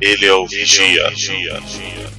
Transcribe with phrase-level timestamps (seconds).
[0.00, 1.12] Ele é o Vigia.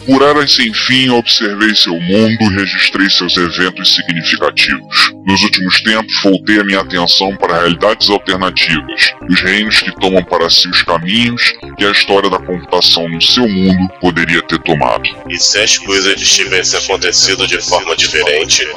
[0.05, 5.11] Por eras sem fim, observei seu mundo e registrei seus eventos significativos.
[5.25, 10.49] Nos últimos tempos, voltei a minha atenção para realidades alternativas, os reinos que tomam para
[10.49, 11.41] si os caminhos
[11.77, 15.03] que a história da computação no seu mundo poderia ter tomado.
[15.29, 18.67] E se as coisas tivessem acontecido de forma diferente?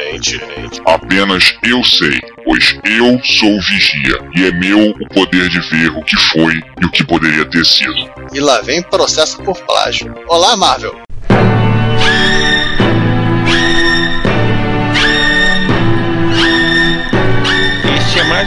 [0.87, 5.91] Apenas eu sei, pois eu sou o vigia, e é meu o poder de ver
[5.91, 8.18] o que foi e o que poderia ter sido.
[8.33, 10.15] E lá vem processo por plágio.
[10.29, 11.08] Olá, Marvel!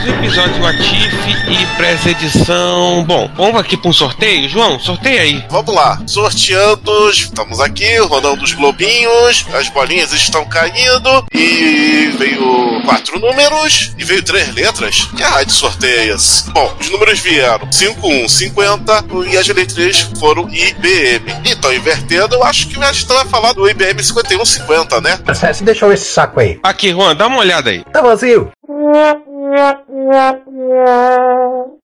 [0.02, 1.12] Mais um episódio do Atif
[1.48, 3.04] e presta edição.
[3.04, 4.48] Bom, vamos aqui para um sorteio.
[4.48, 5.44] João, sorteia aí.
[5.48, 7.10] Vamos lá, sorteando.
[7.10, 14.24] Estamos aqui, rodando os globinhos, as bolinhas estão caindo e veio quatro números e veio
[14.24, 15.08] três letras.
[15.16, 16.50] Que raio de sorteio é?
[16.52, 21.32] Bom, os números vieram 5150 e as letras foram IBM.
[21.44, 25.18] Então, invertendo, eu acho que a gente vai falar do IBM 5150, né?
[25.26, 26.58] Você deixou esse saco aí.
[26.62, 27.84] Aqui, Juan, dá uma olhada aí.
[27.92, 28.50] Tá vazio.
[29.52, 30.32] Yeah, yeah,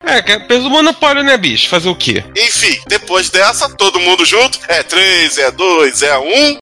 [0.04, 1.68] É, que é peso monopólio, né, bicho?
[1.68, 2.24] Fazer o quê?
[2.36, 4.58] Enfim, depois dessa, todo mundo junto.
[4.68, 6.58] É 3, é 2, é 1.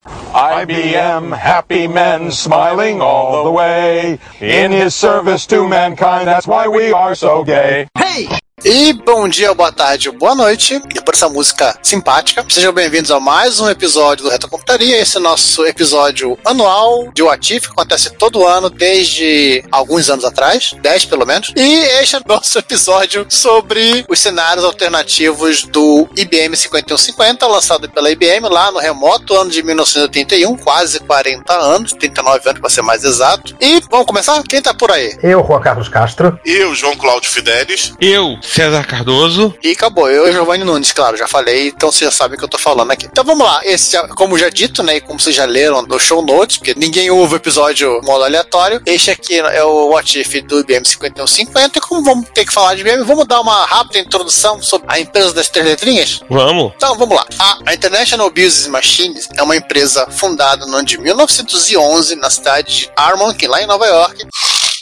[0.63, 4.19] IBM, happy men smiling all the way.
[4.41, 7.87] In his service to mankind, that's why we are so gay.
[7.97, 8.29] Hey!
[8.65, 10.81] E bom dia, boa tarde, boa noite.
[10.95, 14.99] E por essa música simpática, sejam bem-vindos a mais um episódio do Retrocomputaria.
[14.99, 20.75] Esse é nosso episódio anual de Watif, que acontece todo ano desde alguns anos atrás,
[20.81, 21.53] 10 pelo menos.
[21.55, 21.63] E
[22.07, 28.49] este é o nosso episódio sobre os cenários alternativos do IBM 5150, lançado pela IBM
[28.49, 33.57] lá no remoto ano de 1981, quase 40 anos, 39 anos para ser mais exato.
[33.61, 34.41] E vamos começar?
[34.45, 35.19] Quem tá por aí?
[35.21, 36.39] Eu, Juan Carlos Castro.
[36.45, 37.93] Eu, João Cláudio Fidelis.
[38.01, 39.53] Eu, César Cardoso.
[39.61, 40.09] E acabou.
[40.09, 42.59] Eu e Giovanni Nunes, claro, já falei, então vocês já sabem o que eu tô
[42.59, 43.07] falando aqui.
[43.07, 43.63] Então vamos lá.
[43.65, 47.11] Esse, como já dito, né, e como vocês já leram no show notes, porque ninguém
[47.11, 51.79] ouve o episódio modo aleatório, este aqui é o What If do IBM 5150.
[51.79, 55.01] E como vamos ter que falar de IBM, vamos dar uma rápida introdução sobre a
[55.01, 56.21] empresa das três letrinhas?
[56.29, 56.73] Vamos.
[56.77, 57.27] Então vamos lá.
[57.67, 62.91] A International Business Machines é uma empresa fundada no ano de 1911 na cidade de
[62.97, 64.27] Armonk, lá em Nova York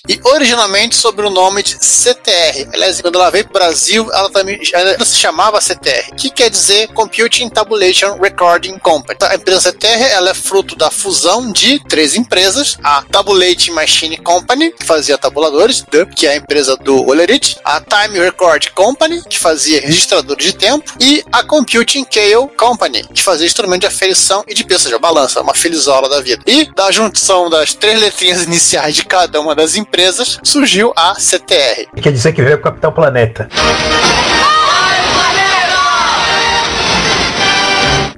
[0.07, 2.69] e originalmente sob o nome de CTR.
[2.75, 6.51] Aliás, quando ela veio para o Brasil, ela também ela se chamava CTR, que quer
[6.51, 9.19] dizer Computing Tabulation Recording Company.
[9.23, 14.73] A empresa CTR ela é fruto da fusão de três empresas: a Tabulating Machine Company,
[14.73, 15.83] que fazia tabuladores,
[16.15, 20.93] que é a empresa do Olerite, a Time Record Company, que fazia registradores de tempo,
[21.01, 25.41] e a Computing Scale Company, que fazia instrumento de aferição e de ou seja, balança,
[25.41, 26.43] uma felizola da vida.
[26.47, 31.15] E da junção das três letrinhas iniciais de cada uma das empresas, empresas, surgiu a
[31.15, 31.87] CTR.
[32.03, 33.49] Quer dizer que veio o Capitão Planeta.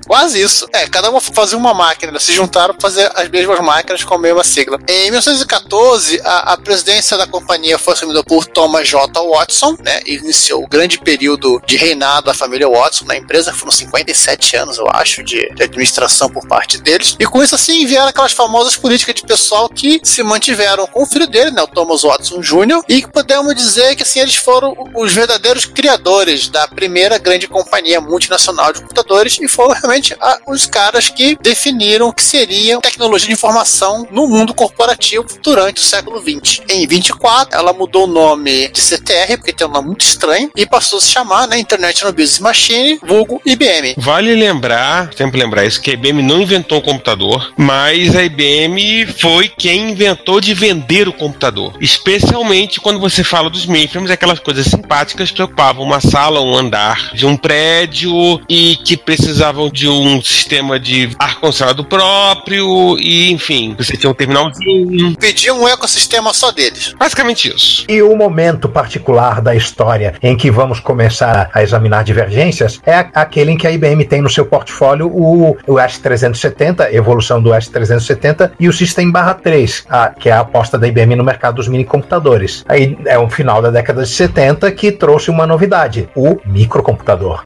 [0.06, 0.69] Quase isso.
[0.72, 4.19] É, cada uma fazia uma máquina, se juntaram para fazer as mesmas máquinas com a
[4.19, 4.78] mesma sigla.
[4.89, 9.21] Em 1914, a, a presidência da companhia foi assumida por Thomas J.
[9.21, 10.00] Watson, né?
[10.06, 14.78] E iniciou o grande período de reinado da família Watson na empresa, foram 57 anos,
[14.78, 17.17] eu acho, de, de administração por parte deles.
[17.19, 21.06] E com isso, assim, vieram aquelas famosas políticas de pessoal que se mantiveram com o
[21.06, 21.62] filho dele, né?
[21.62, 26.49] O Thomas Watson Jr., e que podemos dizer que, assim, eles foram os verdadeiros criadores
[26.49, 32.09] da primeira grande companhia multinacional de computadores e foram realmente a, os caras que definiram
[32.09, 36.62] o que seria tecnologia de informação no mundo corporativo durante o século XX.
[36.69, 40.67] Em 24, ela mudou o nome de CTR, porque tem um nome muito estranho, e
[40.67, 43.94] passou a se chamar né, International Business Machine, vulgo IBM.
[43.97, 49.06] Vale lembrar, sempre lembrar isso, que a IBM não inventou um computador, mas a IBM
[49.06, 51.75] foi quem inventou de vender o computador.
[51.81, 57.11] Especialmente quando você fala dos mainframes, aquelas coisas simpáticas que ocupavam uma sala, um andar
[57.15, 63.73] de um prédio e que precisavam de de um sistema de ar-condicionado próprio e, enfim,
[63.79, 65.17] você tinha um terminalzinho.
[65.17, 66.93] Pediam um ecossistema só deles.
[66.99, 67.85] Basicamente isso.
[67.88, 73.53] E o momento particular da história em que vamos começar a examinar divergências é aquele
[73.53, 78.69] em que a IBM tem no seu portfólio o, o S370, evolução do S370, e
[78.69, 82.65] o System barra 3, a- que é a aposta da IBM no mercado dos minicomputadores.
[82.69, 87.43] Aí é o final da década de 70 que trouxe uma novidade, o microcomputador.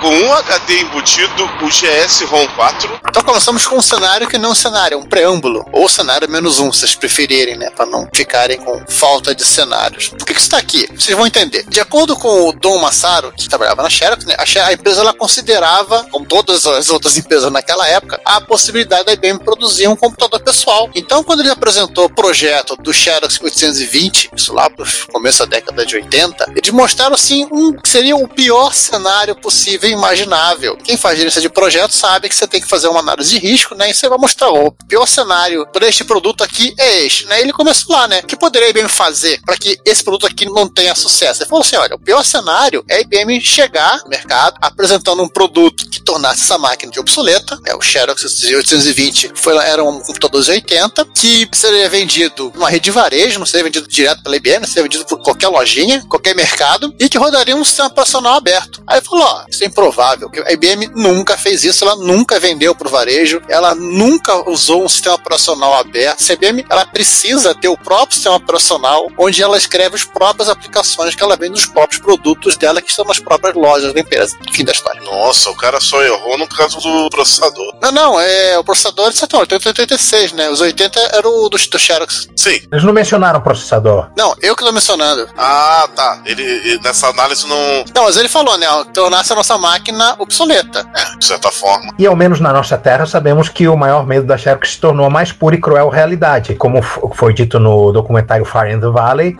[0.00, 3.00] Com um HD embutido, o GS ROM 4.
[3.08, 5.66] Então começamos com um cenário que não é um cenário, é um preâmbulo.
[5.72, 7.68] Ou cenário menos um, se vocês preferirem, né?
[7.70, 10.10] Pra não ficarem com falta de cenários.
[10.10, 10.86] Por que, que isso tá aqui?
[10.94, 11.64] Vocês vão entender.
[11.68, 14.36] De acordo com o Dom Massaro, que trabalhava na Xerox, né?
[14.38, 19.40] A, empresa ela considerava, como todas as outras empresas naquela época, a possibilidade da IBM
[19.40, 20.88] produzir um computador pessoal.
[20.94, 25.84] Então, quando ele apresentou o projeto do Xerox 820, isso lá pro começo da década
[25.84, 30.76] de 80, eles mostraram assim um que seria o pior cenário possível imaginável.
[30.76, 33.74] Quem faz gerência de projeto sabe que você tem que fazer uma análise de risco,
[33.74, 33.90] né?
[33.90, 37.40] E você vai mostrar o pior cenário para este produto aqui é este, né?
[37.40, 38.20] Ele começou lá, né?
[38.20, 41.42] O que poderia a IBM fazer para que esse produto aqui não tenha sucesso?
[41.42, 45.28] Ele falou assim: olha, o pior cenário é a IBM chegar no mercado apresentando um
[45.28, 50.42] produto que tornasse essa máquina de obsoleta, é o Xerox 820 foi, era um computador
[50.42, 54.66] de 80 que seria vendido numa rede de varejo, não seria vendido direto pela IBM,
[54.66, 58.82] seria vendido por qualquer lojinha, qualquer mercado e que rodaria um sistema operacional aberto.
[58.86, 62.38] Aí ele falou: ó, isso é improvável, que a IBM nunca fez isso, ela nunca
[62.40, 66.20] vendeu para o varejo, ela nunca usou um sistema operacional aberto.
[66.28, 71.14] A IBM ela precisa ter o próprio sistema operacional onde ela escreve as próprias aplicações
[71.14, 74.36] que ela vende nos próprios produtos dela que estão nas próprias lojas da empresa.
[74.52, 75.00] Fim da história.
[75.02, 77.74] Nossa, o cara só errou no caso do processador.
[77.80, 80.50] Não, não, é o processador de 80, 86, né?
[80.50, 82.28] Os 80 era o do, do Xerox.
[82.36, 82.60] Sim.
[82.70, 84.10] Eles não mencionaram processador.
[84.16, 85.28] Não, eu que tô mencionando.
[85.36, 86.22] Ah, tá.
[86.26, 87.84] Ele, ele- nessa análise não.
[87.94, 88.68] Não, mas ele falou, né?
[88.68, 90.84] ó, Tornasse a nossa máquina obsoleta.
[91.18, 91.92] De certa forma.
[91.98, 95.04] E ao menos na nossa terra sabemos que o maior medo da Xerox se tornou
[95.04, 96.54] a mais pura e cruel realidade.
[96.54, 99.36] Como foi dito no documentário Fire in the Valley,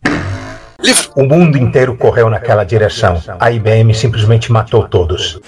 [0.83, 1.09] Livre.
[1.17, 3.23] o mundo inteiro correu naquela direção.
[3.41, 5.41] A IBM simplesmente matou todos.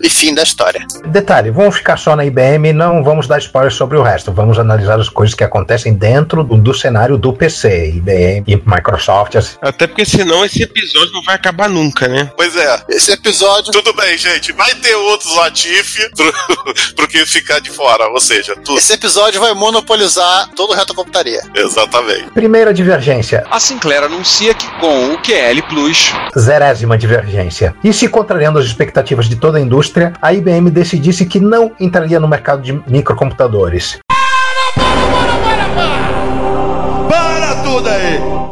[0.00, 0.84] E fim da história.
[1.06, 4.32] Detalhe, vamos ficar só na IBM, não vamos dar spoilers sobre o resto.
[4.32, 9.36] Vamos analisar as coisas que acontecem dentro do, do cenário do PC, IBM e Microsoft.
[9.36, 9.56] assim.
[9.60, 12.30] Até porque senão esse episódio não vai acabar nunca, né?
[12.36, 12.82] Pois é.
[12.88, 13.72] Esse episódio.
[13.72, 14.52] Tudo bem, gente.
[14.52, 16.32] Vai ter outros Latif pro,
[16.96, 18.08] pro que ficar de fora.
[18.08, 18.78] Ou seja, tudo.
[18.78, 21.40] Esse episódio vai monopolizar todo o resto da computaria.
[21.54, 22.30] Exatamente.
[22.30, 27.74] Primeira divergência, A Sinclair anuncia que com o QL Plus zerésima divergência.
[27.82, 29.87] E se contrariando as expectativas de toda a indústria,
[30.20, 33.98] a IBM decidisse que não entraria no mercado de microcomputadores.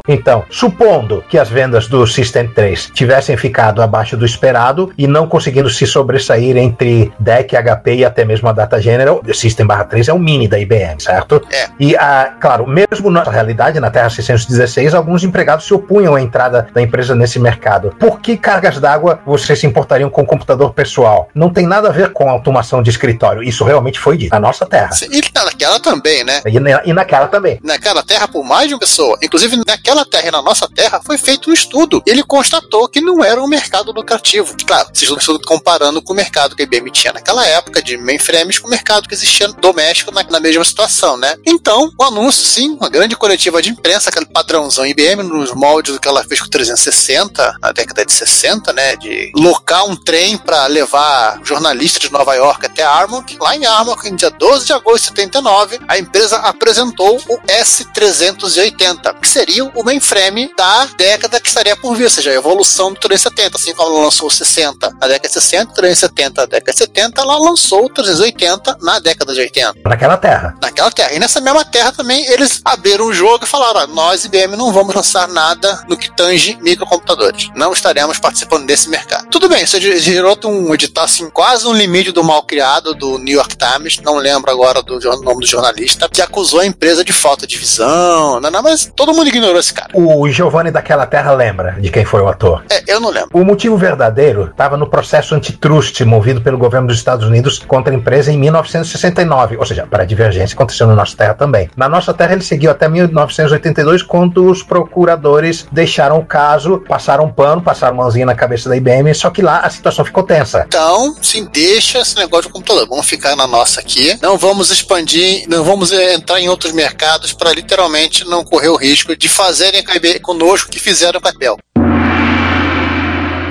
[0.09, 5.27] Então, supondo que as vendas do System 3 tivessem ficado abaixo do esperado e não
[5.27, 9.85] conseguindo se sobressair entre DEC, HP e até mesmo a Data General, o System barra
[9.85, 11.43] 3 é o mini da IBM, certo?
[11.53, 11.67] É.
[11.81, 16.69] E, ah, claro, mesmo na realidade, na Terra 616, alguns empregados se opunham à entrada
[16.73, 17.93] da empresa nesse mercado.
[17.99, 21.29] Por que cargas d'água vocês se importariam com computador pessoal?
[21.35, 23.43] Não tem nada a ver com automação de escritório.
[23.43, 24.91] Isso realmente foi dito na nossa Terra.
[25.11, 26.43] E naquela também, né?
[26.47, 27.59] E, na- e naquela também.
[27.63, 31.19] Naquela terra, por mais de uma pessoa, inclusive naquela terra e na nossa terra, foi
[31.19, 32.03] feito um estudo.
[32.07, 34.55] Ele constatou que não era um mercado lucrativo.
[34.67, 38.59] Claro, vocês estão comparando com o mercado que a IBM tinha naquela época, de mainframes,
[38.59, 41.35] com o mercado que existia doméstico na, na mesma situação, né?
[41.47, 46.01] Então, o anúncio, sim, uma grande coletiva de imprensa, aquele padrãozão IBM, nos moldes do
[46.01, 48.97] que ela fez com o 360, na década de 60, né?
[48.97, 53.37] De locar um trem para levar jornalistas de Nova York até Armonk.
[53.41, 59.21] Lá em Armonk, em dia 12 de agosto de 79, a empresa apresentou o S380,
[59.21, 63.01] que seria o mainframe da década que estaria por vir, ou seja, a evolução do
[63.01, 66.73] 370, assim como ela lançou o 60 na década de 60, o 370 na década
[66.73, 70.55] de 70, ela lançou o 380 na década de 80 Naquela Terra.
[70.61, 71.13] naquela terra.
[71.13, 74.73] E nessa mesma terra também eles abriram o jogo e falaram: ó, nós, IBM, não
[74.73, 77.51] vamos lançar nada no que tange microcomputadores.
[77.55, 79.29] Não estaremos participando desse mercado.
[79.29, 83.35] Tudo bem, isso gerou um edital assim, quase um limite do mal criado do New
[83.37, 87.47] York Times, não lembro agora do nome do jornalista, que acusou a empresa de falta
[87.47, 88.41] de visão.
[88.41, 89.91] Não, não, mas todo mundo ignorou esse cara.
[89.95, 92.65] O Giovanni daquela Terra lembra de quem foi o ator.
[92.71, 93.31] É, eu não lembro.
[93.33, 97.97] O motivo verdadeiro estava no processo antitrust movido pelo governo dos Estados Unidos contra a
[97.97, 101.71] empresa em 1969, ou seja, para a divergência aconteceu na nossa terra também.
[101.77, 107.63] Na nossa terra ele seguiu até 1982, quando os procuradores deixaram o caso, passaram pano,
[107.63, 110.65] passaram mãozinha na cabeça da IBM, só que lá a situação ficou tensa.
[110.67, 112.89] Então, sim, deixa esse negócio de computador.
[112.89, 114.19] Vamos ficar na nossa aqui.
[114.23, 118.77] Não vamos expandir, não vamos eh, entrar em outros mercados para literalmente não correr o
[118.77, 121.33] risco de fazerem a conosco o que fizeram com a.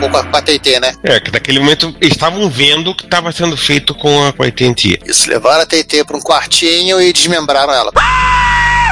[0.02, 0.94] Ou com a, com a TT, né?
[1.04, 4.48] É, que naquele momento estavam vendo o que estava sendo feito com a, com a
[4.48, 5.00] AT&T.
[5.06, 7.92] Isso, levaram a TT para um quartinho e desmembraram ela.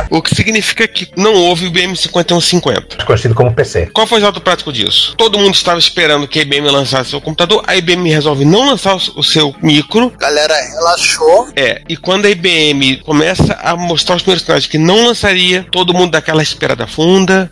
[0.10, 3.06] O que significa que não houve o IBM 5150.
[3.06, 3.90] Conhecido como PC.
[3.94, 5.16] Qual foi o resultado prático disso?
[5.18, 8.96] Todo mundo estava esperando que a IBM lançasse seu computador, a IBM resolve não lançar
[8.96, 10.12] o seu micro.
[10.20, 11.48] Galera relaxou.
[11.56, 15.94] É, e quando a IBM começa a mostrar os primeiros sinais que não lançaria, todo
[15.94, 17.52] mundo dá aquela esperada funda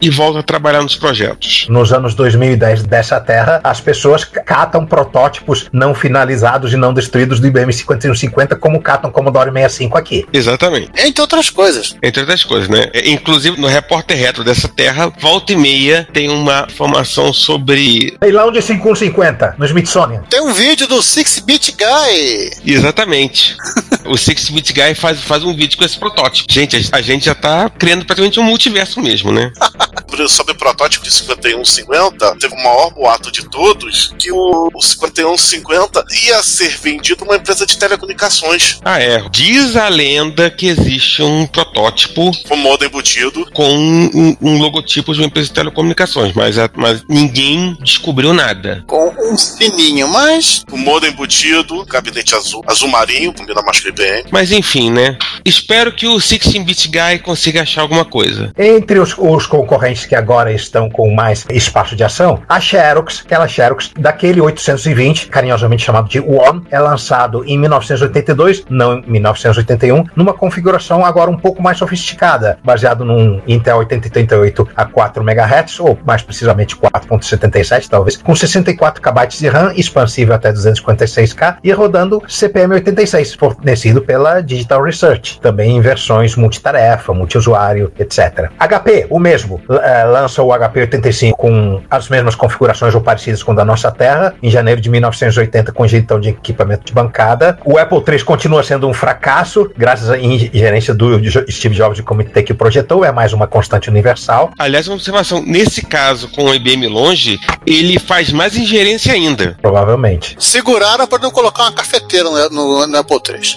[0.00, 1.66] e volta a trabalhar nos projetos.
[1.68, 7.46] Nos anos 2010 dessa terra, as pessoas catam protótipos não finalizados e não destruídos do
[7.46, 10.26] IBM 5150, como catam Commodore 65 aqui.
[10.32, 10.90] Exatamente.
[10.96, 11.65] Entre outras coisas.
[12.02, 12.86] Entre outras coisas, né?
[12.92, 18.16] É, Inclusive, no repórter retro dessa terra, volta e meia tem uma informação sobre.
[18.22, 20.22] Leilão de 5150 no Smithsonian.
[20.30, 22.50] Tem um vídeo do Six Bit Guy.
[22.64, 23.56] Exatamente.
[24.06, 26.52] o Six Bit Guy faz, faz um vídeo com esse protótipo.
[26.52, 29.50] Gente, a, a gente já tá criando praticamente um multiverso mesmo, né?
[30.08, 34.82] Sobre- Sobre o protótipo de 5150, teve o maior boato de todos que o, o
[34.82, 39.22] 5150 ia ser vendido a uma empresa de telecomunicações, Ah, é.
[39.30, 43.46] Diz a lenda que existe um protótipo com modem embutido.
[43.54, 48.84] com um, um logotipo de uma empresa de telecomunicações, mas, mas ninguém descobriu nada.
[48.86, 50.62] Com um sininho, mas.
[50.70, 54.24] O modem embutido, gabinete azul, azul marinho, combina mais com IBM.
[54.30, 55.16] Mas enfim, né?
[55.44, 58.52] Espero que o 16-bit guy consiga achar alguma coisa.
[58.58, 63.48] Entre os, os concorrentes que agora estão com mais espaço de ação, a Xerox, aquela
[63.48, 70.34] Xerox daquele 820, carinhosamente chamado de One, é lançado em 1982, não em 1981, numa
[70.34, 76.22] configuração agora um pouco mais sofisticada, baseado num Intel 8088 a 4 MHz, ou mais
[76.22, 84.02] precisamente 4.77 talvez, com 64 KB de RAM, expansível até 256K e rodando CPM86, fornecido
[84.02, 88.50] pela Digital Research, também em versões multitarefa, multiusuário, etc.
[88.58, 93.54] HP, o mesmo, eh, lança o HP 85 com as mesmas configurações ou parecidas com
[93.54, 97.58] da nossa Terra, em janeiro de 1980, com injetão de equipamento de bancada.
[97.64, 101.18] O Apple III continua sendo um fracasso, graças à ingerência do
[101.50, 104.50] Steve Jobs de comitê que projetou, é mais uma constante universal.
[104.58, 109.56] Aliás, uma observação: nesse caso, com o IBM longe, ele faz mais ingerência ainda.
[109.60, 110.36] Provavelmente.
[110.38, 113.56] Seguraram para não colocar uma cafeteira no, no, no Apple III.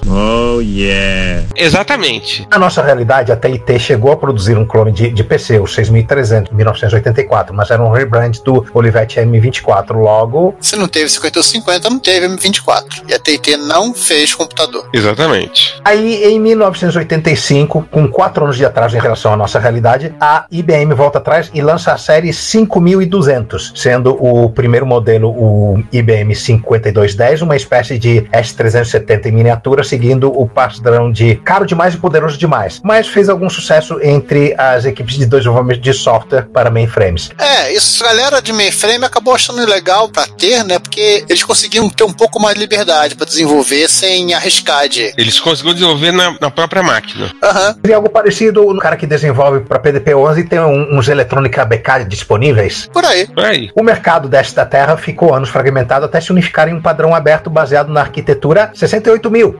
[1.55, 2.47] Exatamente.
[2.49, 6.51] Na nossa realidade, a TIT chegou a produzir um clone de, de PC, o 6300,
[6.51, 9.93] em 1984, mas era um rebrand do Olivetti M24.
[9.93, 13.03] Logo, Se não teve 5150, não teve M24.
[13.07, 14.89] E a TT não fez computador.
[14.93, 15.75] Exatamente.
[15.83, 20.93] Aí, em 1985, com quatro anos de atraso em relação à nossa realidade, a IBM
[20.93, 27.55] volta atrás e lança a série 5200, sendo o primeiro modelo o IBM 5210, uma
[27.55, 33.07] espécie de S370 em miniatura, seguindo o padrão de caro demais e poderoso demais, mas
[33.07, 37.29] fez algum sucesso entre as equipes de desenvolvimento de software para mainframes.
[37.37, 40.79] É, isso a galera de mainframe acabou achando legal pra ter, né?
[40.79, 45.13] Porque eles conseguiam ter um pouco mais de liberdade pra desenvolver sem arriscar de.
[45.17, 47.31] Eles conseguiram desenvolver na, na própria máquina.
[47.43, 47.58] Aham.
[47.81, 52.89] Seria algo parecido no cara que desenvolve para PDP-11 tem um- uns eletrônica BK disponíveis.
[52.91, 53.27] Por aí.
[53.27, 53.69] Por aí.
[53.75, 57.89] O mercado desta terra ficou anos fragmentado até se unificar em um padrão aberto baseado
[57.91, 59.55] na arquitetura 68000.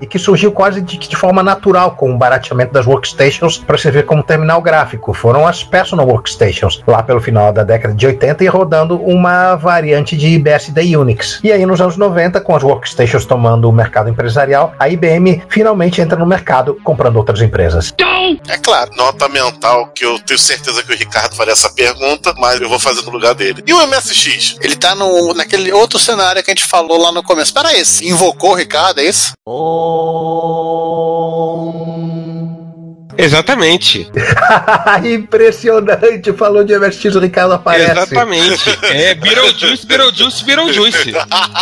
[0.00, 4.04] E que surgiu quase de, de forma natural com o barateamento das workstations para servir
[4.04, 5.12] como terminal gráfico.
[5.12, 10.16] Foram as personal workstations, lá pelo final da década de 80 e rodando uma variante
[10.16, 11.40] de BSD Unix.
[11.42, 16.00] E aí nos anos 90, com as workstations tomando o mercado empresarial, a IBM finalmente
[16.00, 17.94] entra no mercado comprando outras empresas.
[18.48, 18.90] É claro.
[18.96, 22.78] Nota mental que eu tenho certeza que o Ricardo faria essa pergunta, mas eu vou
[22.78, 23.62] fazer no lugar dele.
[23.66, 24.56] E o MSX?
[24.60, 27.52] Ele tá no, naquele outro cenário que a gente falou lá no começo.
[27.52, 29.32] Pera aí, você invocou o Ricardo, é isso?
[33.18, 34.10] Exatamente.
[35.04, 37.90] Impressionante, falou de MSX, o Ricardo aparece.
[37.90, 38.78] Exatamente.
[38.86, 41.14] É Beetlejuice, Beetlejuice, Beetlejuice.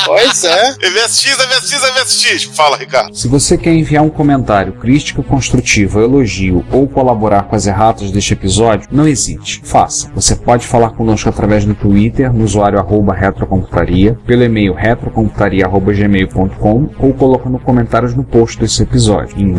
[0.05, 0.77] Pois é.
[0.89, 2.45] MSX, MSX, MSX.
[2.45, 3.15] Fala, Ricardo.
[3.15, 8.35] Se você quer enviar um comentário crítico, construtivo, elogio ou colaborar com as erratas deste
[8.35, 10.11] episódio, não hesite, faça.
[10.15, 17.15] Você pode falar conosco através do Twitter, no usuário arroba retrocomputaria, pelo e-mail retrocomputaria.gmail.com ou
[17.15, 19.55] colocando comentários no post desse episódio em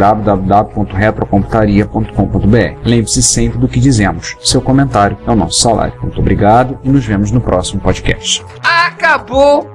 [1.85, 2.79] www.retrocomputaria.com.br.
[2.83, 4.35] Lembre-se sempre do que dizemos.
[4.41, 5.99] Seu comentário é o nosso salário.
[6.01, 8.43] Muito obrigado e nos vemos no próximo podcast.
[8.63, 9.74] Acabou!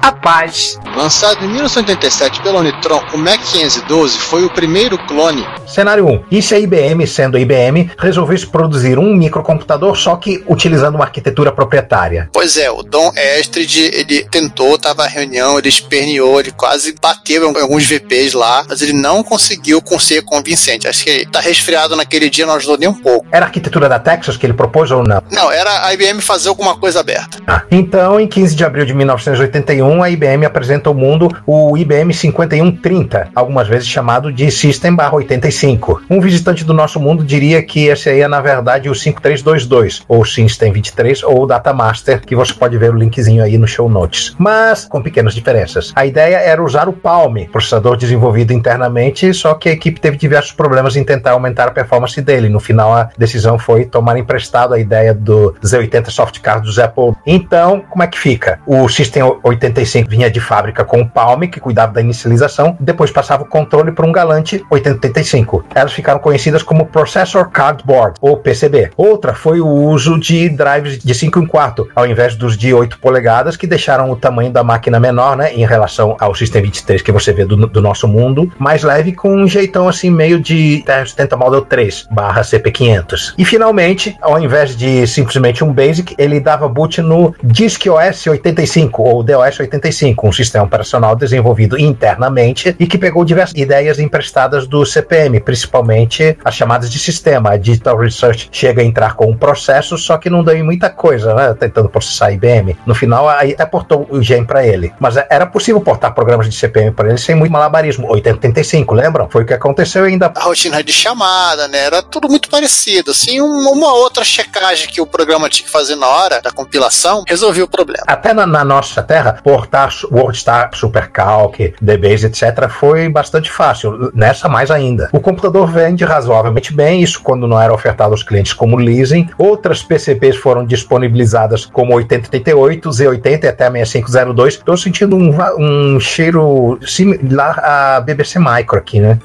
[0.00, 0.78] A paz.
[0.96, 5.46] Lançado em 1987 pela Unitron, o Mac 512 foi o primeiro clone.
[5.66, 6.24] Cenário 1.
[6.30, 11.04] E se a IBM, sendo a IBM, resolvesse produzir um microcomputador só que utilizando uma
[11.04, 12.28] arquitetura proprietária?
[12.32, 17.50] Pois é, o Don Estrid, ele tentou, tava na reunião, ele esperneou, ele quase bateu
[17.50, 20.86] em alguns VPs lá, mas ele não conseguiu ser convincente.
[20.86, 23.26] Acho que ele tá resfriado naquele dia, não ajudou nem um pouco.
[23.32, 25.22] Era a arquitetura da Texas que ele propôs ou não?
[25.30, 27.38] Não, era a IBM fazer alguma coisa aberta.
[27.46, 32.12] Ah, então, em 15 de abril de 1981, a IBM apresenta ao mundo o IBM
[32.12, 36.02] 5130, algumas vezes chamado de System 85.
[36.10, 40.24] Um visitante do nosso mundo diria que esse aí é, na verdade, o 5322, ou
[40.24, 44.34] System 23, ou Data Master, que você pode ver o linkzinho aí no show notes.
[44.38, 45.92] Mas com pequenas diferenças.
[45.94, 50.52] A ideia era usar o Palm, processador desenvolvido internamente, só que a equipe teve diversos
[50.52, 52.48] problemas em tentar aumentar a performance dele.
[52.48, 57.14] No final, a decisão foi tomar emprestado a ideia do Z80 Soft Card dos Apple.
[57.30, 58.58] Então, como é que fica?
[58.66, 63.42] O System 85 vinha de fábrica com o Palm, que cuidava da inicialização, depois passava
[63.42, 65.66] o controle para um galante 8085.
[65.74, 68.92] Elas ficaram conhecidas como Processor Cardboard, ou PCB.
[68.96, 72.98] Outra foi o uso de drives de 5 em 4, ao invés dos de 8
[72.98, 77.12] polegadas, que deixaram o tamanho da máquina menor, né, em relação ao System 23 que
[77.12, 81.36] você vê do, do nosso mundo, mais leve com um jeitão assim meio de TR-70
[81.36, 83.34] Model 3 barra CP500.
[83.36, 89.02] E finalmente, ao invés de simplesmente um BASIC, ele dava boot no Disk OS 85
[89.02, 94.84] ou DOS 85, um sistema operacional desenvolvido internamente e que pegou diversas ideias emprestadas do
[94.84, 97.50] CPM, principalmente as chamadas de sistema.
[97.50, 100.90] A Digital Research chega a entrar com um processo, só que não deu em muita
[100.90, 101.54] coisa, né?
[101.58, 102.76] Tentando processar IBM.
[102.86, 104.92] No final, aí até portou o GEM para ele.
[105.00, 108.08] Mas era possível portar programas de CPM para ele sem muito malabarismo.
[108.10, 109.28] 8085, lembram?
[109.28, 110.32] Foi o que aconteceu ainda.
[110.34, 111.78] A rotina de chamada, né?
[111.78, 113.10] Era tudo muito parecido.
[113.10, 117.07] Assim, um, uma outra checagem que o programa tinha que fazer na hora da compilação
[117.26, 118.04] resolvia o problema.
[118.06, 124.10] Até na, na nossa terra, portar WordStar, SuperCalc, DBase, etc., foi bastante fácil.
[124.14, 125.08] Nessa, mais ainda.
[125.12, 129.28] O computador vende razoavelmente bem, isso quando não era ofertado aos clientes como leasing.
[129.38, 134.54] Outras PCBs foram disponibilizadas como 8088, Z80 e até 6502.
[134.54, 139.18] Estou sentindo um, um cheiro similar à BBC Micro aqui, né?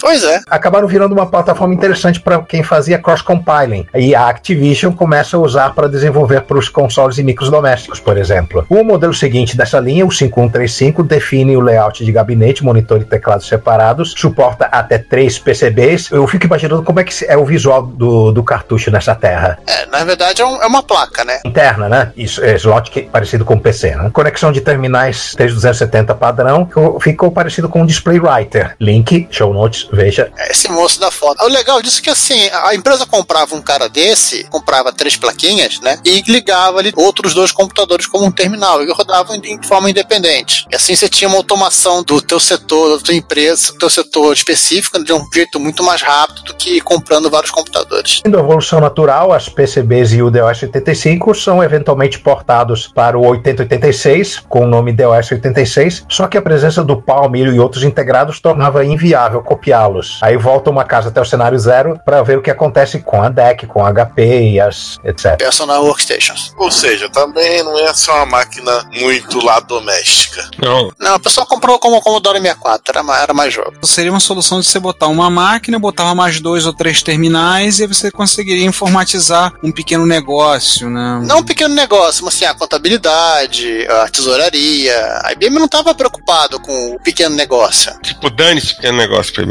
[0.00, 0.40] Pois é.
[0.48, 3.86] Acabaram virando uma plataforma interessante para quem fazia cross-compiling.
[3.94, 8.16] E a Activision começa a usar para desenvolver para os consoles e micros domésticos, por
[8.16, 8.64] exemplo.
[8.68, 13.46] O modelo seguinte dessa linha, o 5135, define o layout de gabinete, monitor e teclados
[13.46, 16.10] separados, suporta até três PCBs.
[16.10, 19.58] Eu fico imaginando como é que é o visual do, do cartucho nessa terra.
[19.66, 21.40] É, na verdade é, um, é uma placa, né?
[21.44, 22.12] Interna, né?
[22.16, 24.10] Isso, é slot que, parecido com PC, né?
[24.12, 26.68] Conexão de terminais 3270 padrão,
[27.00, 28.74] ficou parecido com um display writer.
[28.80, 30.32] Link, show notes, veja.
[30.50, 31.42] Esse moço da foto.
[31.44, 35.80] O legal disso é que assim, a empresa comprava um cara desse, comprava três plaquinhas,
[35.80, 35.98] né?
[36.04, 40.66] E ligava ali outros dois computadores como um terminal e rodavam de forma independente.
[40.70, 44.32] E assim você tinha uma automação do teu setor, da tua empresa, do teu setor
[44.32, 48.20] específico de um jeito muito mais rápido do que comprando vários computadores.
[48.24, 54.40] Indo evolução natural, as PCBs e o DOS 85 são eventualmente portados para o 8086
[54.48, 58.84] com o nome DOS 86, só que a presença do Palm e outros integrados tornava
[58.84, 60.18] inviável copiá-los.
[60.22, 63.28] Aí volta uma casa até o cenário zero para ver o que acontece com a
[63.28, 65.36] DEC, com a HP e as etc.
[65.38, 66.52] Personal Workstations.
[66.58, 70.48] Ou seja, também não é só uma máquina muito lá doméstica.
[70.58, 70.90] Não.
[70.98, 73.72] Não, a pessoa comprou como o Commodore 64, era, mais- era mais jogo.
[73.82, 77.82] Seria uma solução de você botar uma máquina, botava mais dois ou três terminais e
[77.82, 81.20] aí você conseguiria informatizar um pequeno negócio, né?
[81.24, 85.20] Não um pequeno negócio, mas assim, a contabilidade, a tesouraria.
[85.24, 87.92] A IBM não estava preocupado com o pequeno negócio.
[88.02, 89.42] Tipo, dane-se pequeno negócio pra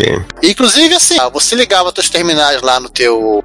[0.44, 3.44] Inclusive, assim, você ligava teus terminais lá no teu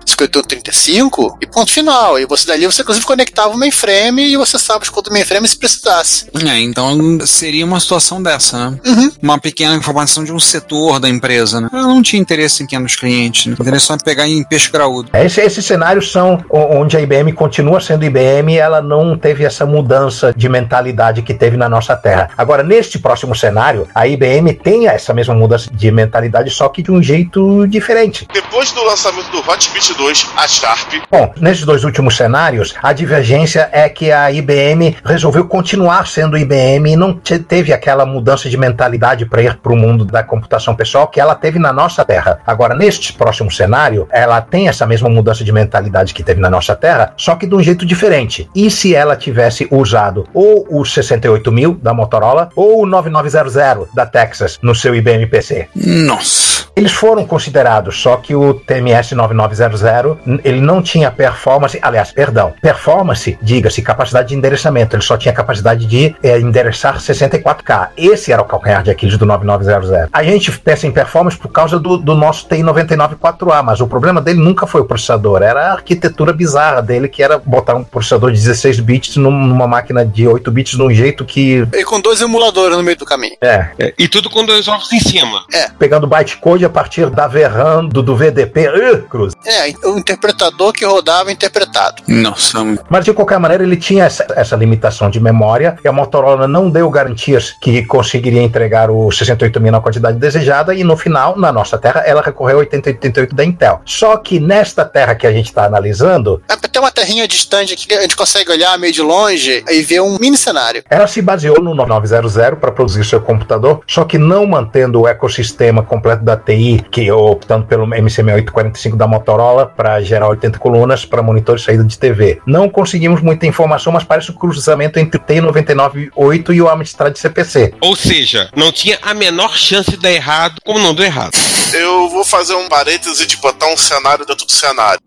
[0.53, 2.19] 5135 e ponto final.
[2.19, 5.57] E você dali, você inclusive conectava o mainframe e você sabe escuta o mainframe se
[5.57, 6.27] precisasse.
[6.47, 8.79] É, então seria uma situação dessa, né?
[9.23, 11.69] Uma pequena informação de um setor da empresa, né?
[11.73, 13.57] Ela não tinha interesse em pequenos clientes, né?
[13.59, 15.11] Interesse só em pegar em peixe graúdo.
[15.15, 19.65] Esse- esses cenários são onde a IBM continua sendo IBM e ela não teve essa
[19.67, 22.31] mudança de mentalidade que teve na nossa terra.
[22.37, 26.91] Agora, neste próximo cenário, a IBM tem essa mesma mudança de mentalidade, só que de
[26.93, 28.27] um jeito diferente.
[28.33, 33.69] Depois do lançamento do Hotbit 2, a Sharp Bom, nesses dois últimos cenários, a divergência
[33.73, 38.57] é que a IBM resolveu continuar sendo IBM e não te- teve aquela mudança de
[38.57, 42.39] mentalidade para ir para o mundo da computação pessoal que ela teve na nossa terra.
[42.47, 46.75] Agora, neste próximo cenário, ela tem essa mesma mudança de mentalidade que teve na nossa
[46.77, 48.49] terra, só que de um jeito diferente.
[48.55, 54.59] E se ela tivesse usado ou o 68000 da Motorola ou o 9900 da Texas
[54.63, 55.69] no seu IBM PC?
[55.75, 56.44] Nossa.
[56.77, 59.83] Eles foram considerados, só que o TMS 9900
[60.27, 65.33] n- ele não tinha performance, aliás, perdão, performance, diga-se, capacidade de endereçamento, ele só tinha
[65.33, 67.89] capacidade de eh, endereçar 64K.
[67.97, 70.09] Esse era o calcanhar de Aquiles do 9900.
[70.13, 74.21] A gente pensa em performance por causa do, do nosso TI 994A, mas o problema
[74.21, 78.31] dele nunca foi o processador, era a arquitetura bizarra dele, que era botar um processador
[78.33, 81.67] de 16 bits num- numa máquina de 8 bits de um jeito que.
[81.73, 83.37] E com dois emuladores no meio do caminho.
[83.41, 85.45] É, É, e tudo com dois ovos em cima.
[85.79, 88.69] pegando bytecode a partir da VRAM, do, VDP.
[88.69, 89.33] Uh, cruz.
[89.47, 92.03] É, o interpretador que rodava interpretado.
[92.07, 92.59] Nossa,
[92.91, 96.69] Mas de qualquer maneira ele tinha essa, essa limitação de memória e a Motorola não
[96.69, 101.51] deu garantias que conseguiria entregar o 68 mil na quantidade desejada e no final, na
[101.51, 103.81] nossa terra, ela recorreu ao 8088 da Intel.
[103.85, 107.87] Só que nesta terra que a gente está analisando, É, Tem uma terrinha distante aqui
[107.87, 110.83] que a gente consegue olhar meio de longe e ver um mini cenário.
[110.91, 115.83] ela se baseou no 9900 para produzir seu computador, só que não mantendo o ecossistema
[115.83, 121.57] completo da TI, que optando pelo MC6845 da Motorola para gerar 80 colunas para monitor
[121.57, 122.41] de saída de TV.
[122.47, 127.75] Não conseguimos muita informação, mas parece o cruzamento entre o TI-998 e o Amstrad CPC.
[127.81, 131.33] Ou seja, não tinha a menor chance de dar errado, como não deu errado.
[131.73, 135.01] Eu vou fazer um parêntese de botar um cenário dentro do cenário.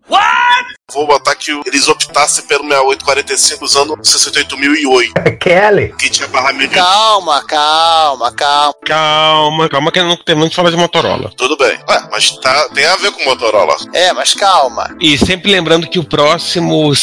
[0.94, 6.76] Vou botar que eles optassem pelo 6845 usando o 68008, Kelly, que tinha barramento.
[6.76, 8.74] Calma, calma, calma.
[8.86, 11.30] Calma, calma que eu não terminamos de falar de Motorola.
[11.36, 11.78] Tudo bem.
[11.90, 13.76] Ué, mas tá, tem a ver com Motorola.
[13.92, 14.96] É, mas calma.
[14.98, 16.94] E sempre lembrando que o próximo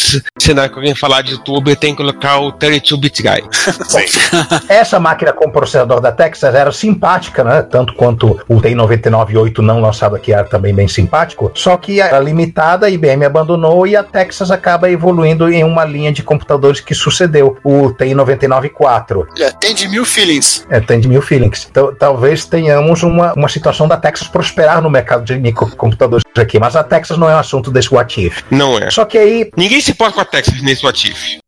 [0.40, 3.44] cenário que alguém falar de YouTube tem que colocar o 32-bit guy.
[3.86, 4.18] Sim.
[4.66, 7.60] essa máquina com processador da Texas era simpática, né?
[7.60, 12.86] Tanto quanto o TI-998 não lançado aqui era também bem simpático, só que era limitada,
[12.86, 17.56] a IBM abandonou e a Texas acaba evoluindo em uma linha de computadores que sucedeu
[17.64, 19.26] o TI-994.
[19.30, 20.66] Olha, tem de mil feelings.
[20.70, 21.66] É, tem de mil feelings.
[21.70, 26.76] Então, talvez tenhamos uma, uma situação da Texas prosperar no mercado de microcomputadores aqui, mas
[26.76, 28.42] a Texas não é um assunto desse What If.
[28.50, 28.90] Não é.
[28.90, 31.38] Só que aí Ninguém se importa com a Texas nesse Watif.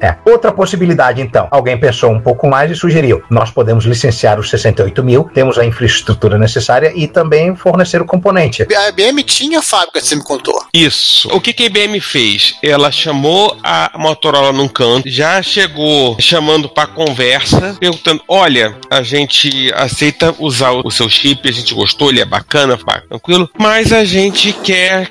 [0.00, 0.14] É.
[0.24, 1.48] Outra possibilidade, então.
[1.50, 5.64] Alguém pensou um pouco mais e sugeriu: nós podemos licenciar os 68 mil, temos a
[5.64, 8.66] infraestrutura necessária e também fornecer o componente.
[8.74, 10.66] A IBM tinha fábrica de semicondutor.
[10.72, 11.28] Isso.
[11.32, 12.56] O que, que a IBM fez?
[12.62, 19.72] Ela chamou a Motorola num canto, já chegou chamando para conversa, perguntando: olha, a gente
[19.74, 24.04] aceita usar o seu chip, a gente gostou, ele é bacana, pá, tranquilo, mas a
[24.04, 25.10] gente quer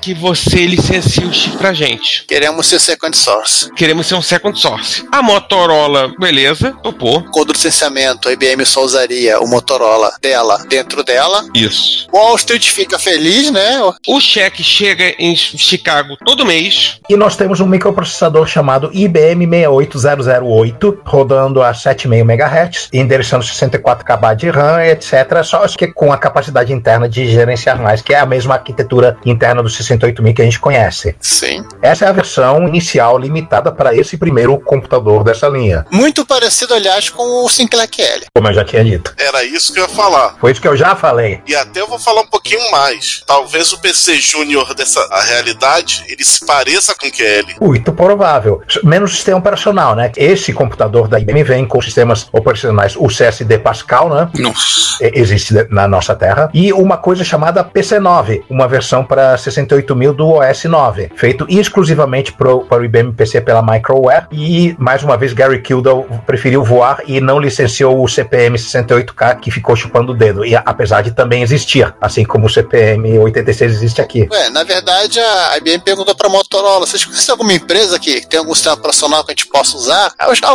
[0.00, 2.24] que você licencie o chip pra gente.
[2.26, 3.70] Queremos ser second source.
[3.74, 5.04] Queremos ser um second source.
[5.12, 7.22] A Motorola, beleza, topou.
[7.32, 11.44] Quando o licenciamento, a IBM só usaria o Motorola dela dentro dela.
[11.54, 12.06] Isso.
[12.12, 13.80] Wall Street fica feliz, né?
[14.06, 17.00] O cheque chega em Chicago todo mês.
[17.08, 24.36] E nós temos um microprocessador chamado IBM 68008, rodando a 7,5 MHz, endereçando 64 KB
[24.36, 25.42] de RAM, etc.
[25.44, 29.62] Só que com a capacidade interna de gerenciar mais, que é a mesma arquitetura interna
[29.62, 31.14] do 68000 que a gente conhece.
[31.20, 31.64] Sim.
[31.82, 37.08] Essa é a versão inicial limitada para esse primeiro computador dessa linha, Muito parecido, aliás,
[37.08, 38.26] com o Sinclair QL.
[38.34, 39.14] como eu já tinha dito.
[39.18, 40.36] Era isso que eu ia falar.
[40.40, 41.40] Foi isso que eu já falei.
[41.46, 43.22] E até eu vou falar um pouquinho mais.
[43.26, 47.54] Talvez o PC Júnior dessa a realidade, ele se pareça com o QL.
[47.60, 48.62] Muito provável.
[48.84, 50.12] Menos sistema operacional, né?
[50.16, 54.28] Esse computador da IBM vem com sistemas operacionais, o CSD Pascal, né?
[54.38, 54.98] Nossa.
[55.00, 56.50] Existe na nossa terra.
[56.52, 62.60] E uma coisa chamada PC9, uma versão para 68000 do OS 9, feito exclusivamente pro,
[62.60, 63.62] para o IBM PC pela
[64.00, 64.26] Microware.
[64.32, 69.50] E, mais uma vez, Gary Kildall preferiu voar e não licenciou o CPM 68K, que
[69.50, 70.44] ficou chupando o dedo.
[70.44, 74.26] E apesar de também existir, assim como o CPM 86 existe aqui.
[74.30, 78.54] Ué, na verdade, a IBM perguntou pra Motorola: vocês conhecem alguma empresa que tem algum
[78.54, 80.12] sistema operacional que a gente possa usar?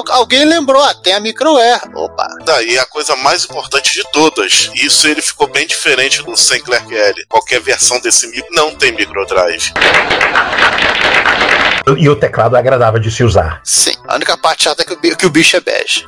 [0.09, 1.81] Alguém lembrou, ah, tem a Microware.
[1.93, 2.27] Opa.
[2.45, 4.71] Daí a coisa mais importante de todas.
[4.75, 7.25] Isso ele ficou bem diferente do Sinclair QL.
[7.29, 9.73] Qualquer versão desse micro não tem microdrive.
[11.97, 13.59] E o teclado é agradável de se usar.
[13.63, 13.93] Sim.
[14.07, 16.05] A única parte chata é que o, bi- que o bicho é bege.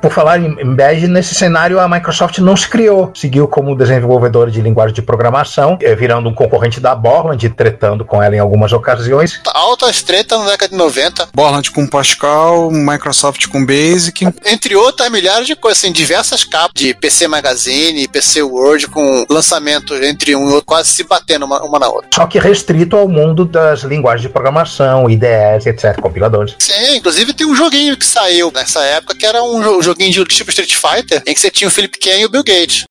[0.00, 3.10] Por falar em bege, nesse cenário a Microsoft não se criou.
[3.14, 8.22] Seguiu como desenvolvedora de linguagem de programação, eh, virando um concorrente da Borland, tretando com
[8.22, 9.40] ela em algumas ocasiões.
[9.54, 11.28] Altas treta na década de 90.
[11.34, 14.26] Borland com Pascal, Microsoft com Basic.
[14.44, 20.00] Entre outras milhares de coisas, assim, diversas capas de PC Magazine, PC Word, com lançamentos
[20.02, 22.08] entre um e outro, quase se batendo uma, uma na outra.
[22.14, 26.54] Só que restrito ao mundo das linguagens de programação, IDEs, etc., compiladores.
[26.58, 30.24] Sim, inclusive tem um joguinho que saiu nessa época que era um jo- joguinho de
[30.26, 32.84] tipo Street Fighter, em que você tinha o Philip Ken e o Bill Gates.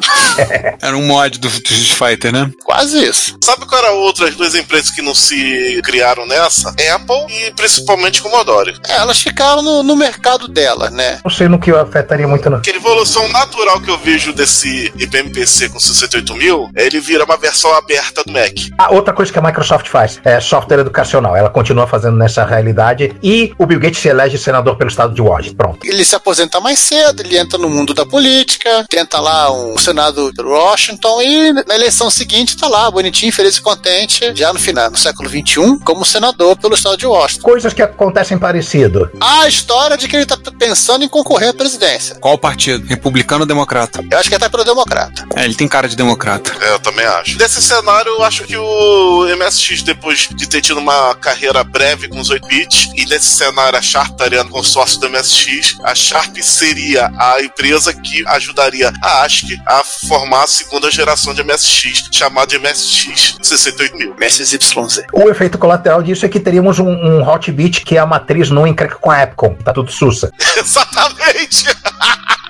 [0.80, 2.50] Era um mod do, do Street Fighter, né?
[2.64, 3.36] Quase isso.
[3.42, 6.70] Sabe qual era outras duas empresas que não se criaram nessa?
[6.70, 8.76] Apple e principalmente Commodore.
[8.88, 11.20] É, elas ficaram no, no mercado delas, né?
[11.24, 12.58] Não sei no que afetaria muito, não.
[12.58, 17.24] Aquela evolução natural que eu vejo desse IBM PC com 68 mil é ele vira
[17.24, 18.52] uma versão aberta do Mac.
[18.78, 21.36] Ah, outra coisa que a Microsoft faz é software educacional.
[21.36, 25.20] Ela continua fazendo nessa realidade e o Bill Gates se elege senador pelo estado de
[25.20, 25.56] Washington.
[25.56, 25.78] Pronto.
[25.84, 30.32] Ele se aposenta mais cedo, ele entra no mundo da política, tenta lá um senado
[30.36, 34.88] pelo Washington e na eleição seguinte tá lá, bonitinho, feliz e contente, já no final,
[34.88, 37.42] no século XXI, como senador pelo estado de Washington.
[37.42, 39.10] Coisas que acontecem parecido.
[39.20, 42.14] A história de que ele tá pensando em concorrer à presidência.
[42.20, 42.86] Qual partido?
[42.86, 44.04] Republicano ou democrata?
[44.08, 45.26] Eu acho que é até pelo democrata.
[45.34, 46.52] É, ele tem cara de democrata.
[46.60, 47.36] É, eu também acho.
[47.36, 52.20] Desse cenário, eu acho que o MSX, depois de ter tido uma carreira breve com
[52.20, 56.36] os 8 bits, e nesse cenário a Sharp estaria no consórcio do MSX, a Sharp
[56.42, 62.46] seria a empresa que ajudaria a ASCII a formar a segunda geração de MSX, chamada
[62.46, 64.14] de MSX 68000.
[64.18, 65.04] MSYZ.
[65.12, 68.66] O efeito colateral disso é que teríamos um, um hot bit que a matriz não
[68.66, 69.54] encrenca com a Epcom.
[69.54, 70.32] Tá tudo sussa.
[70.56, 71.64] Exatamente!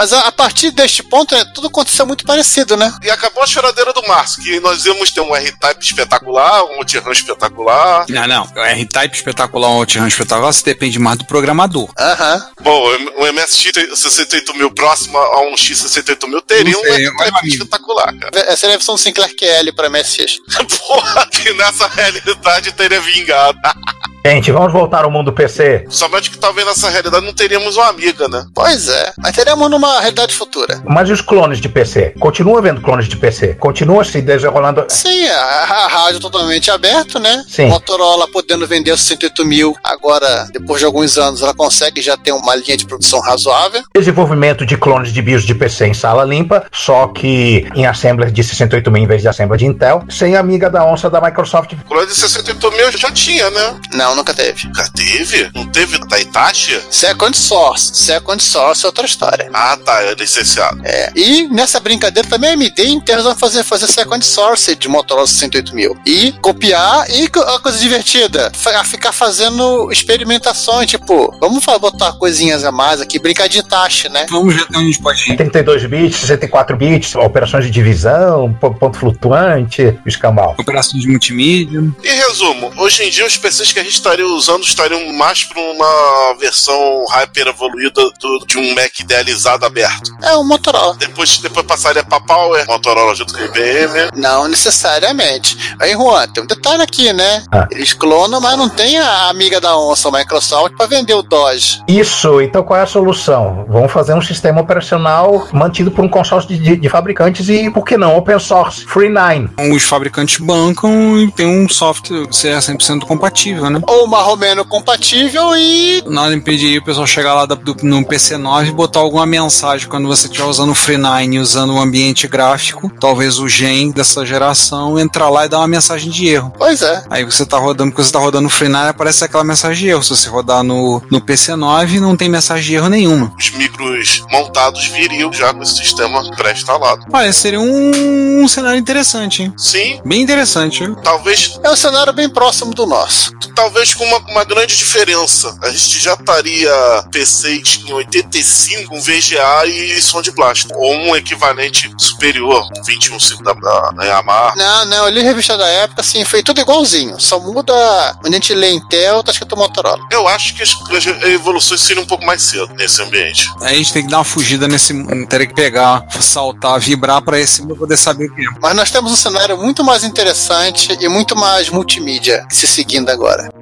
[0.00, 2.90] Mas a, a partir deste ponto, é, tudo aconteceu muito parecido, né?
[3.02, 7.12] E acabou a choradeira do Márcio, que nós íamos ter um R-Type espetacular, um OutRun
[7.12, 8.06] espetacular.
[8.08, 8.48] Não, não.
[8.56, 11.90] O R-Type espetacular ou OutRun espetacular, você depende mais do programador.
[11.98, 12.48] Aham.
[12.62, 12.82] Bom,
[13.18, 18.30] o MSX 68000 próximo a um X68000 teria um R-Type espetacular, cara.
[18.50, 20.38] Essa é a versão Sinclair QL para MSX.
[20.88, 23.58] Porra, que nessa realidade teria vingado.
[24.24, 25.86] Gente, vamos voltar ao mundo PC.
[25.88, 28.44] Somente que talvez nessa realidade não teríamos uma amiga, né?
[28.54, 30.80] Pois é, mas teremos numa realidade futura.
[30.84, 32.14] Mas e os clones de PC?
[32.20, 33.54] Continua havendo clones de PC?
[33.54, 34.84] Continua se desenrolando.
[34.88, 37.42] Sim, a, a rádio totalmente aberto, né?
[37.48, 37.66] Sim.
[37.66, 39.74] Motorola podendo vender os 68 mil.
[39.82, 43.82] Agora, depois de alguns anos, ela consegue já ter uma linha de produção razoável.
[43.94, 48.44] Desenvolvimento de clones de BIOS de PC em sala limpa, só que em assembler de
[48.44, 51.74] 68 mil em vez de assembler de Intel, sem amiga da onça da Microsoft.
[51.88, 53.80] Clone de 68 mil já tinha, né?
[53.94, 54.68] Não, nunca teve.
[54.74, 55.50] Já teve?
[55.54, 56.80] Não teve da Itachi?
[56.90, 57.94] Second Source.
[57.94, 59.50] Second Source é outra história.
[59.52, 60.80] Ah, tá, é licenciado.
[60.84, 61.12] É.
[61.14, 65.96] E nessa brincadeira também a AMD vão fazer, fazer Second Source de Motorola 68 mil.
[66.06, 68.50] E copiar e a coisa divertida.
[68.84, 69.90] Ficar fazendo
[70.24, 74.26] experimentações, tipo, vamos botar coisinhas a mais aqui, brincar de taxa, né?
[74.30, 75.36] Vamos ver até onde a gente pode ir.
[75.36, 80.54] 32 bits, 64 bits, operações de divisão, po- ponto flutuante, escambau.
[80.58, 81.80] Operações de multimídia.
[82.04, 85.60] Em resumo, hoje em dia os PCs que a gente estaria usando estariam mais para
[85.60, 90.10] uma versão hyper evoluída do- de um Mac idealizado aberto.
[90.22, 90.94] É o Motorola.
[90.98, 94.10] Depois, depois passaria para Power, Motorola junto com a IBM.
[94.14, 95.74] Não necessariamente.
[95.78, 97.42] Aí, Juan, tem um detalhe aqui, né?
[97.52, 97.66] Ah.
[97.70, 101.82] Eles clonam, mas não tem a amiga da onça, a Microsoft, pra vender o Dodge.
[101.88, 103.64] Isso, então qual é a solução?
[103.68, 107.84] Vamos fazer um sistema operacional mantido por um consórcio de, de- de fabricantes e, por
[107.84, 109.50] que não, open source, Free Nine.
[109.74, 113.80] Os fabricantes bancam e tem um software que é 100% compatível, né?
[113.86, 116.02] Ou marromeno compatível e.
[116.06, 119.49] Nada impedir o pessoal chegar lá da- do- no PC9 e botar alguma mensagem
[119.88, 124.98] quando você estiver usando o Free9 usando um ambiente gráfico, talvez o gen dessa geração,
[124.98, 126.52] entrar lá e dar uma mensagem de erro.
[126.56, 127.02] Pois é.
[127.10, 130.02] Aí você tá rodando, porque você tá rodando o Free9, aparece aquela mensagem de erro.
[130.02, 133.32] Se você rodar no, no PC9, não tem mensagem de erro nenhuma.
[133.38, 137.04] Os micros montados viriam já com esse sistema pré-instalado.
[137.12, 139.52] Olha, seria um, um cenário interessante, hein?
[139.56, 140.84] Sim, Bem interessante.
[140.84, 140.94] viu?
[140.96, 143.32] talvez É um cenário bem próximo do nosso.
[143.54, 145.56] talvez com uma, uma grande diferença.
[145.62, 146.70] A gente já estaria
[147.10, 150.74] PCs em 85 com VGA e som de plástico.
[150.76, 154.54] Ou um equivalente superior, 21 da, da, da Yamaha.
[154.56, 157.18] Não, não, eu li a revista da época, assim, foi tudo igualzinho.
[157.20, 157.72] Só muda.
[158.20, 160.00] Quando a gente lê Intel, tá escrito Motorola.
[160.10, 163.48] Eu acho que as, as evoluções seriam um pouco mais cedo nesse ambiente.
[163.60, 164.94] Aí a gente tem que dar uma fugida nesse.
[165.26, 168.46] Teria que pegar, saltar, vibrar pra esse pra poder saber o que é.
[168.60, 173.59] Mas nós temos um cenário muito mais interessante e muito mais multimídia se seguindo agora.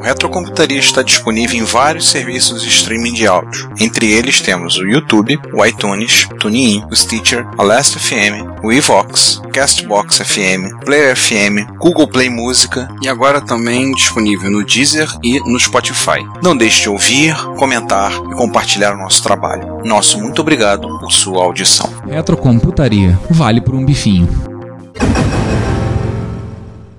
[0.00, 3.70] O Retrocomputaria está disponível em vários serviços de streaming de áudio.
[3.78, 9.42] Entre eles temos o YouTube, o iTunes, TuneIn, o Stitcher, a Last FM, o Evox,
[9.52, 15.60] Castbox FM, Player FM, Google Play Música E agora também disponível no Deezer e no
[15.60, 16.26] Spotify.
[16.42, 19.82] Não deixe de ouvir, comentar e compartilhar o nosso trabalho.
[19.84, 21.92] Nosso muito obrigado por sua audição.
[22.08, 24.50] Retrocomputaria vale por um bifinho.